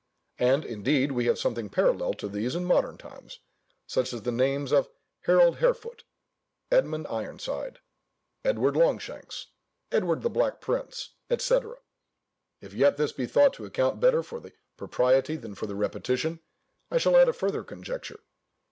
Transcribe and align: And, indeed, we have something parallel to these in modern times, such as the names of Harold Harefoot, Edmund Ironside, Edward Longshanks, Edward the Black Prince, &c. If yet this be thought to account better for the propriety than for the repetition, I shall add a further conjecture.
And, 0.39 0.65
indeed, 0.65 1.11
we 1.11 1.25
have 1.25 1.37
something 1.37 1.69
parallel 1.69 2.15
to 2.15 2.27
these 2.27 2.55
in 2.55 2.65
modern 2.65 2.97
times, 2.97 3.37
such 3.85 4.13
as 4.13 4.23
the 4.23 4.31
names 4.31 4.71
of 4.71 4.89
Harold 5.27 5.57
Harefoot, 5.57 6.05
Edmund 6.71 7.05
Ironside, 7.05 7.81
Edward 8.43 8.75
Longshanks, 8.75 9.49
Edward 9.91 10.23
the 10.23 10.29
Black 10.31 10.59
Prince, 10.59 11.11
&c. 11.37 11.59
If 12.61 12.73
yet 12.73 12.97
this 12.97 13.11
be 13.11 13.27
thought 13.27 13.53
to 13.53 13.65
account 13.65 13.99
better 13.99 14.23
for 14.23 14.39
the 14.39 14.53
propriety 14.75 15.35
than 15.35 15.53
for 15.53 15.67
the 15.67 15.75
repetition, 15.75 16.39
I 16.89 16.97
shall 16.97 17.15
add 17.15 17.29
a 17.29 17.31
further 17.33 17.63
conjecture. 17.63 18.21